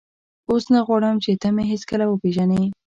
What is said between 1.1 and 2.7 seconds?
چې ته مې هېڅکله وپېژنې.